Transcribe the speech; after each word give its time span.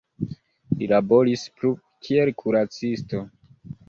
Li 0.77 0.87
laboris 0.91 1.43
plu, 1.59 1.71
kiel 2.07 2.31
kuracisto. 2.39 3.21